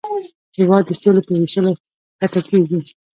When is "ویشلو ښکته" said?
1.39-2.39